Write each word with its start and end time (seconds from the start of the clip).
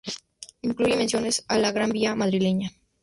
Incluye 0.63 0.97
menciones 0.97 1.45
a 1.47 1.59
la 1.59 1.71
Gran 1.71 1.91
Vía 1.91 2.15
madrileña. 2.15 2.71